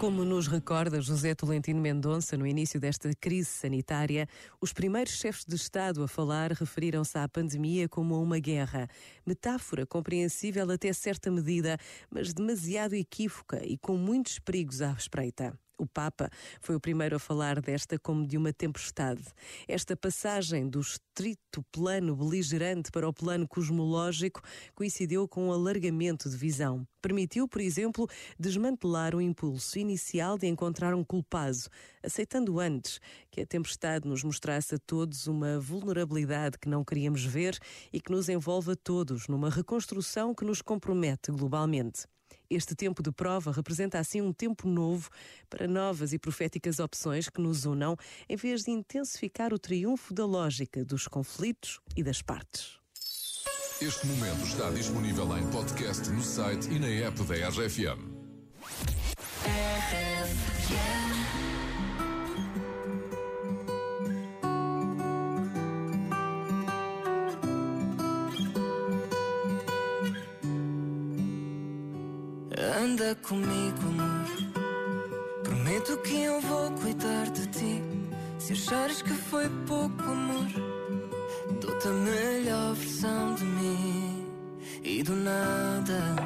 Como 0.00 0.24
nos 0.24 0.46
recorda 0.46 0.98
José 0.98 1.34
Tolentino 1.34 1.78
Mendonça 1.78 2.34
no 2.34 2.46
início 2.46 2.80
desta 2.80 3.10
crise 3.20 3.50
sanitária, 3.50 4.26
os 4.58 4.72
primeiros 4.72 5.12
chefes 5.12 5.44
de 5.44 5.54
Estado 5.54 6.02
a 6.02 6.08
falar 6.08 6.52
referiram-se 6.52 7.18
à 7.18 7.28
pandemia 7.28 7.86
como 7.86 8.14
a 8.14 8.18
uma 8.18 8.38
guerra. 8.38 8.88
Metáfora 9.26 9.84
compreensível 9.84 10.70
até 10.70 10.90
certa 10.94 11.30
medida, 11.30 11.76
mas 12.10 12.32
demasiado 12.32 12.94
equívoca 12.94 13.62
e 13.62 13.76
com 13.76 13.98
muitos 13.98 14.38
perigos 14.38 14.80
à 14.80 14.92
espreita. 14.92 15.52
O 15.80 15.86
Papa 15.86 16.28
foi 16.60 16.76
o 16.76 16.80
primeiro 16.80 17.16
a 17.16 17.18
falar 17.18 17.58
desta 17.58 17.98
como 17.98 18.26
de 18.26 18.36
uma 18.36 18.52
tempestade. 18.52 19.22
Esta 19.66 19.96
passagem 19.96 20.68
do 20.68 20.78
estrito 20.78 21.64
plano 21.72 22.14
beligerante 22.14 22.90
para 22.90 23.08
o 23.08 23.14
plano 23.14 23.48
cosmológico 23.48 24.42
coincidiu 24.74 25.26
com 25.26 25.48
um 25.48 25.52
alargamento 25.52 26.28
de 26.28 26.36
visão. 26.36 26.86
Permitiu, 27.00 27.48
por 27.48 27.62
exemplo, 27.62 28.06
desmantelar 28.38 29.14
o 29.14 29.22
impulso 29.22 29.78
inicial 29.78 30.36
de 30.36 30.46
encontrar 30.46 30.94
um 30.94 31.02
culpado, 31.02 31.70
aceitando 32.04 32.60
antes 32.60 33.00
que 33.30 33.40
a 33.40 33.46
tempestade 33.46 34.06
nos 34.06 34.22
mostrasse 34.22 34.74
a 34.74 34.78
todos 34.78 35.26
uma 35.26 35.58
vulnerabilidade 35.58 36.58
que 36.58 36.68
não 36.68 36.84
queríamos 36.84 37.24
ver 37.24 37.58
e 37.90 38.02
que 38.02 38.12
nos 38.12 38.28
envolve 38.28 38.72
a 38.72 38.76
todos 38.76 39.28
numa 39.28 39.48
reconstrução 39.48 40.34
que 40.34 40.44
nos 40.44 40.60
compromete 40.60 41.32
globalmente. 41.32 42.06
Este 42.50 42.74
tempo 42.74 43.00
de 43.00 43.12
prova 43.12 43.52
representa 43.52 44.00
assim 44.00 44.20
um 44.20 44.32
tempo 44.32 44.66
novo 44.66 45.08
para 45.48 45.68
novas 45.68 46.12
e 46.12 46.18
proféticas 46.18 46.80
opções 46.80 47.28
que 47.28 47.40
nos 47.40 47.64
unam, 47.64 47.96
em 48.28 48.34
vez 48.34 48.64
de 48.64 48.72
intensificar 48.72 49.54
o 49.54 49.58
triunfo 49.58 50.12
da 50.12 50.26
lógica 50.26 50.84
dos 50.84 51.06
conflitos 51.06 51.78
e 51.96 52.02
das 52.02 52.20
partes. 52.20 52.80
Este 53.80 54.04
momento 54.04 54.44
está 54.44 54.68
disponível 54.70 55.38
em 55.38 55.48
podcast 55.50 56.10
no 56.10 56.22
site 56.22 56.68
e 56.70 56.80
na 56.80 56.88
app 56.88 57.22
da 57.22 57.48
RFM. 57.48 58.18
Anda 72.60 73.14
comigo, 73.26 73.80
amor. 73.84 74.26
Prometo 75.42 75.96
que 76.02 76.24
eu 76.24 76.40
vou 76.42 76.70
cuidar 76.72 77.30
de 77.30 77.46
ti. 77.46 77.82
Se 78.38 78.52
achares 78.52 79.00
que 79.00 79.14
foi 79.14 79.48
pouco 79.66 80.02
amor, 80.02 80.46
dou-te 81.58 81.88
a 81.88 81.90
melhor 81.90 82.74
versão 82.74 83.34
de 83.34 83.44
mim. 83.44 84.26
E 84.82 85.02
do 85.02 85.16
nada, 85.16 86.16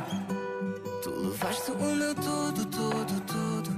tu 1.04 1.10
levaste 1.10 1.70
o 1.70 1.94
meu 1.94 2.14
tudo, 2.16 2.66
tudo, 2.66 3.20
tudo. 3.20 3.70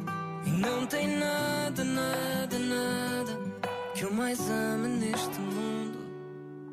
E 0.46 0.50
não 0.50 0.86
tem 0.86 1.18
nada, 1.18 1.84
nada, 1.84 2.58
nada 2.58 3.38
que 3.94 4.02
eu 4.02 4.12
mais 4.14 4.40
ame 4.48 4.88
neste 4.88 5.38
mundo 5.40 6.05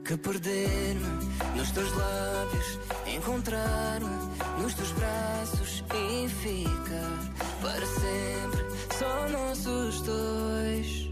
que 0.06 0.18
perder-me 0.18 1.56
nos 1.56 1.72
teus 1.72 1.90
lábios, 1.96 2.80
encontrar-me 3.08 4.62
nos 4.62 4.74
teus 4.74 4.92
braços 4.92 5.84
e 5.96 6.28
ficar 6.28 7.34
para 7.62 7.86
sempre 7.86 8.66
só 8.98 9.28
nossos 9.30 10.02
dois. 10.02 11.10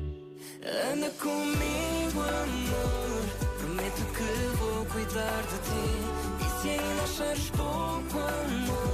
Anda 0.93 1.09
comigo, 1.11 2.21
amor. 2.21 3.23
Prometo 3.59 4.01
que 4.13 4.57
vou 4.57 4.85
cuidar 4.87 5.41
de 5.43 5.57
ti. 5.67 5.87
E 6.45 6.61
se 6.61 6.69
ainda 6.69 7.03
achares 7.03 7.49
pouco 7.51 8.19
amor, 8.19 8.90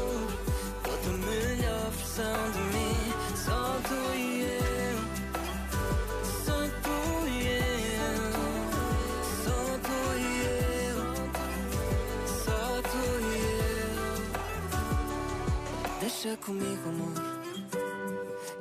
Deixa 16.27 16.41
comigo, 16.45 16.89
amor. 16.89 17.13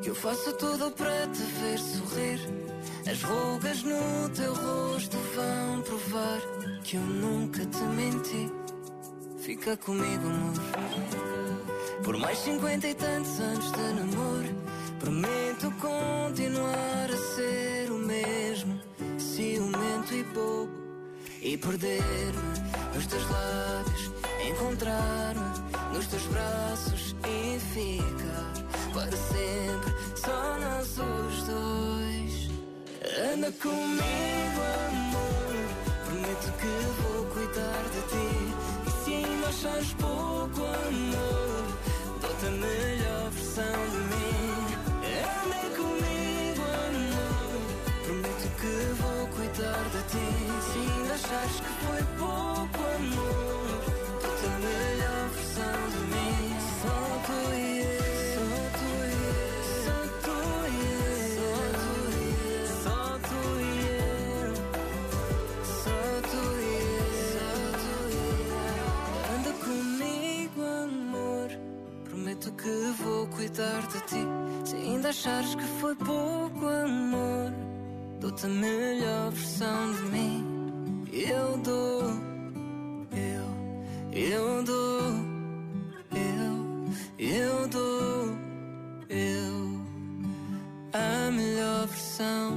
Que 0.01 0.11
eu 0.11 0.15
faço 0.15 0.53
tudo 0.53 0.89
para 0.93 1.27
te 1.27 1.43
ver 1.43 1.79
sorrir. 1.81 2.39
As 3.11 3.21
rugas 3.25 3.83
no 3.83 4.29
teu 4.29 4.55
rosto 4.55 5.17
vão 5.35 5.83
provar 5.83 6.41
que 6.85 6.97
eu 6.97 7.03
nunca 7.03 7.67
te 7.67 7.83
menti. 7.83 8.53
Fica 9.41 9.77
comigo, 9.79 10.29
amor. 10.29 10.55
Por 12.05 12.17
mais 12.19 12.39
cinquenta 12.39 12.87
e 12.87 12.95
tantos 12.95 13.41
anos 13.41 13.73
de 13.73 13.93
namoro, 13.95 14.55
prometo 15.01 15.73
continuar 15.81 17.11
a 17.11 17.35
ser 17.35 17.91
o 17.91 17.99
mesmo, 17.99 18.81
ciumento 19.19 20.15
e 20.15 20.23
bobo. 20.23 20.71
E 21.43 21.57
perder-me 21.57 22.95
nos 22.95 23.07
teus 23.09 23.29
lábios, 23.29 24.13
encontrar-me 24.49 25.95
nos 25.95 26.07
teus 26.07 26.27
braços 26.27 27.17
e 27.25 27.59
ficar 27.59 28.53
para 28.93 29.17
sempre 29.17 29.95
só 30.15 30.59
nós 30.59 30.89
os 30.99 31.43
dois. 31.45 32.51
Anda 33.33 33.53
comigo, 33.53 34.61
amor. 34.89 35.55
Prometo 36.07 36.53
que 36.61 36.75
vou 37.03 37.25
cuidar 37.27 37.83
de 37.93 38.01
ti. 38.11 38.31
E 38.87 38.91
se 39.05 39.11
ainda 39.15 39.49
achares 39.49 39.93
pouco 39.95 40.61
amor, 40.63 41.65
dou-te 42.21 42.47
a 42.47 42.51
melhor 42.51 43.31
versão 43.31 43.79
de 43.93 43.99
mim. 44.11 44.57
Anda 45.23 45.61
comigo, 45.77 46.63
amor. 46.89 47.61
Prometo 48.05 48.47
que 48.61 48.75
vou 49.01 49.27
cuidar 49.29 49.85
de 49.93 50.03
ti. 50.11 50.27
Se 50.73 50.79
ainda 50.79 51.15
achares 51.15 51.57
que 51.61 51.73
foi 51.87 52.03
pouco 52.19 52.79
amor, 52.97 53.66
a 54.47 54.59
melhor 54.59 55.29
versão 55.35 55.79
de 55.93 56.01
mim. 56.13 56.37
Só 56.83 56.99
tu 57.27 57.39
e 57.55 57.81
eu. 57.81 58.47
Só 59.85 59.99
tu 60.23 60.41
e 60.69 60.79
eu. 61.05 61.67
Só 62.83 62.99
tu 63.27 63.41
e. 63.61 63.73
Só 65.83 66.01
tu 66.29 66.41
e. 66.53 66.79
Só 67.33 67.51
tu 67.83 67.95
e. 68.13 68.25
Anda 69.35 69.53
comigo, 69.65 70.61
amor. 70.85 71.49
Prometo 72.05 72.49
que 72.53 72.75
vou 73.03 73.27
cuidar 73.29 73.83
de 73.89 74.01
ti. 74.07 74.23
Se 74.65 74.75
ainda 74.77 75.09
achares 75.11 75.55
que 75.55 75.65
foi 75.81 75.95
pouco 75.95 76.67
amor, 76.67 77.53
dou-te 78.21 78.47
a 78.47 78.49
melhor 78.49 79.31
versão 79.31 79.93
de 79.93 80.03
mim. 80.11 80.57
Eu 81.13 81.57
dou, 81.59 82.03
eu, 84.17 84.65
dou, 84.65 85.03
eu, 86.11 86.89
eu 87.19 87.69
dou, 87.69 88.37
eu, 89.11 89.85
a 90.95 91.31
melhor 91.31 91.87
versão 91.87 92.57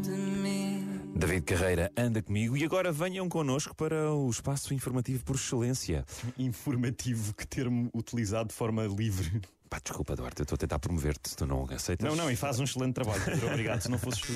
de 0.00 0.10
mim. 0.10 0.86
David 1.16 1.42
Carreira 1.42 1.92
anda 1.96 2.22
comigo 2.22 2.56
e 2.56 2.64
agora 2.64 2.92
venham 2.92 3.28
connosco 3.28 3.74
para 3.74 4.12
o 4.12 4.30
espaço 4.30 4.72
informativo 4.72 5.24
por 5.24 5.34
excelência. 5.34 6.04
Informativo, 6.38 7.34
que 7.34 7.46
termo 7.46 7.90
utilizado 7.92 8.50
de 8.50 8.54
forma 8.54 8.84
livre. 8.86 9.42
Pá, 9.68 9.80
desculpa, 9.82 10.14
Duarte, 10.14 10.40
eu 10.40 10.44
estou 10.44 10.54
a 10.54 10.58
tentar 10.58 10.78
promover-te, 10.78 11.30
se 11.30 11.36
tu 11.36 11.44
não 11.44 11.66
aceitas. 11.70 12.08
Não, 12.08 12.14
não, 12.14 12.30
e 12.30 12.36
faz 12.36 12.60
um 12.60 12.64
excelente 12.64 12.94
trabalho. 12.94 13.20
Pedro. 13.24 13.48
Obrigado, 13.50 13.80
se 13.80 13.90
não 13.90 13.98
fosses 13.98 14.20
tu. 14.20 14.32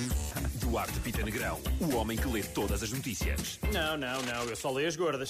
Duarte 0.59 0.99
Pita 0.99 1.23
Negrão, 1.23 1.59
o 1.79 1.95
homem 1.95 2.17
que 2.17 2.27
lê 2.27 2.43
todas 2.43 2.83
as 2.83 2.91
notícias. 2.91 3.59
Não, 3.71 3.95
não, 3.95 4.21
não, 4.23 4.43
eu 4.43 4.55
só 4.55 4.69
leio 4.71 4.89
as 4.89 4.95
gordas. 4.95 5.29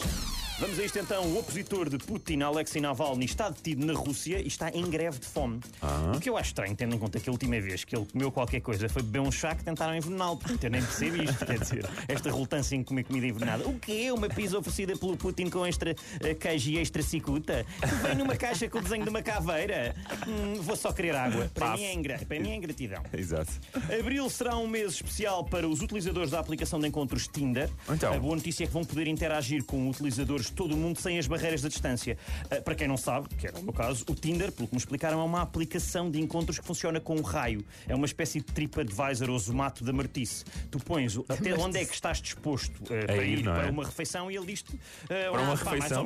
Vamos 0.59 0.77
a 0.79 0.83
isto 0.83 0.99
então. 0.99 1.23
O 1.25 1.39
opositor 1.39 1.89
de 1.89 1.97
Putin, 1.97 2.41
Alexei 2.41 2.81
Navalny, 2.81 3.25
está 3.25 3.49
detido 3.49 3.85
na 3.85 3.93
Rússia 3.93 4.39
e 4.39 4.47
está 4.47 4.69
em 4.69 4.87
greve 4.89 5.19
de 5.19 5.25
fome. 5.25 5.59
O 6.15 6.19
que 6.19 6.29
eu 6.29 6.37
acho 6.37 6.49
estranho, 6.49 6.75
tendo 6.75 6.95
em 6.95 6.99
conta 6.99 7.19
que 7.19 7.29
a 7.29 7.31
última 7.31 7.59
vez 7.59 7.83
que 7.83 7.95
ele 7.95 8.05
comeu 8.05 8.31
qualquer 8.31 8.61
coisa 8.61 8.87
foi 8.87 9.01
beber 9.01 9.21
um 9.21 9.31
chá 9.31 9.55
que 9.55 9.63
tentaram 9.63 9.95
envenená-lo. 9.95 10.37
Portanto, 10.37 10.63
eu 10.63 10.69
nem 10.69 10.81
percebo 10.81 11.23
isto. 11.23 11.45
Quer 11.45 11.59
dizer, 11.59 11.89
esta 12.07 12.29
relutância 12.29 12.75
em 12.75 12.83
comer 12.83 13.03
comida 13.05 13.27
envenenada. 13.27 13.67
O 13.67 13.79
que 13.79 14.05
é 14.05 14.13
uma 14.13 14.29
pizza 14.29 14.57
oferecida 14.57 14.95
pelo 14.95 15.17
Putin 15.17 15.49
com 15.49 15.65
extra 15.65 15.95
eh, 16.19 16.33
queijo 16.35 16.69
e 16.71 16.77
extra 16.77 17.01
cicuta? 17.01 17.65
Que 17.79 17.95
vem 18.07 18.15
numa 18.15 18.35
caixa 18.35 18.69
com 18.69 18.77
o 18.77 18.81
desenho 18.81 19.03
de 19.03 19.09
uma 19.09 19.21
caveira? 19.21 19.90
Hum, 20.27 20.55
vou 20.61 20.75
só 20.75 20.91
querer 20.91 21.15
água. 21.15 21.49
Para 21.53 21.75
mim, 21.75 21.83
é 21.83 21.93
ingra... 21.93 22.19
Para 22.19 22.39
mim 22.39 22.49
é 22.51 22.55
ingratidão. 22.55 23.03
Exato. 23.13 23.51
Abril 23.99 24.29
será 24.29 24.57
um 24.57 24.67
mês 24.67 24.93
especial 24.93 25.43
para 25.45 25.67
os 25.67 25.81
utilizadores 25.81 26.31
da 26.31 26.39
aplicação 26.39 26.79
de 26.79 26.87
encontros 26.87 27.27
Tinder. 27.27 27.69
Então. 27.89 28.13
A 28.13 28.19
boa 28.19 28.35
notícia 28.35 28.63
é 28.63 28.67
que 28.67 28.73
vão 28.73 28.83
poder 28.83 29.07
interagir 29.07 29.63
com 29.63 29.89
utilizadores 29.89 30.47
de 30.47 30.53
todo 30.53 30.73
o 30.73 30.77
mundo 30.77 30.99
sem 30.99 31.17
as 31.19 31.27
barreiras 31.27 31.61
da 31.61 31.69
distância. 31.69 32.17
Ah, 32.49 32.61
Para 32.61 32.75
quem 32.75 32.87
não 32.87 32.97
sabe, 32.97 33.27
que 33.35 33.47
era 33.47 33.57
o 33.59 33.63
meu 33.63 33.73
caso, 33.73 34.05
o 34.09 34.15
Tinder, 34.15 34.51
pelo 34.51 34.67
que 34.67 34.75
me 34.75 34.79
explicaram, 34.79 35.19
é 35.21 35.23
uma 35.23 35.41
aplicação 35.41 36.09
de 36.09 36.19
encontros 36.19 36.59
que 36.59 36.65
funciona 36.65 36.99
com 36.99 37.15
um 37.15 37.21
raio. 37.21 37.63
É 37.87 37.95
uma 37.95 38.05
espécie 38.05 38.39
de 38.39 38.45
TripAdvisor 38.45 39.29
ou 39.29 39.39
Zomato 39.39 39.83
da 39.83 39.93
Martice. 39.93 40.43
Tu 40.69 40.79
pões 40.79 41.17
o- 41.17 41.25
até 41.27 41.53
onde 41.55 41.77
é 41.79 41.85
que 41.85 41.93
estás 41.93 42.21
disposto 42.21 42.81
ah, 42.85 43.05
para 43.05 43.23
ir, 43.23 43.39
ir 43.39 43.47
é? 43.47 43.53
para 43.53 43.71
uma 43.71 43.83
refeição 43.85 44.29
e 44.31 44.35
ele 44.37 44.45
diz-te 44.45 44.79
ah, 45.05 45.31
Para 45.31 45.41
uma 45.41 45.53
ah, 45.53 45.57
pá, 45.57 45.65
mais 45.77 45.91
ou 45.91 46.03
refeição? 46.03 46.05